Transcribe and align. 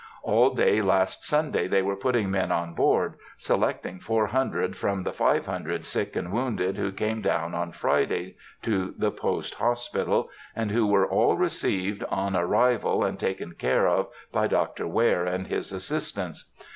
All 0.23 0.49
day 0.55 0.81
last 0.81 1.23
Sunday 1.23 1.67
they 1.67 1.83
were 1.83 1.95
putting 1.95 2.31
men 2.31 2.51
on 2.51 2.73
board, 2.73 3.19
selecting 3.37 3.99
four 3.99 4.25
hundred 4.25 4.75
from 4.75 5.03
the 5.03 5.13
five 5.13 5.45
hundred 5.45 5.85
sick 5.85 6.15
and 6.15 6.31
wounded 6.31 6.75
who 6.75 6.91
came 6.91 7.21
down 7.21 7.53
on 7.53 7.71
Friday 7.71 8.35
to 8.63 8.95
the 8.97 9.11
post 9.11 9.53
hospital, 9.53 10.31
and 10.55 10.71
who 10.71 10.87
were 10.87 11.07
all 11.07 11.37
received 11.37 12.03
on 12.05 12.35
arrival 12.35 13.03
and 13.03 13.19
taken 13.19 13.51
care 13.53 13.87
of 13.87 14.07
by 14.31 14.47
Dr. 14.47 14.87
Ware 14.87 15.25
and 15.25 15.45
his 15.45 15.71
assistants. 15.71 16.45